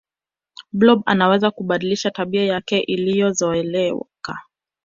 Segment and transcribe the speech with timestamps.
[0.73, 4.37] blob anaweza kubadilisha tabia yake iliyozoeleka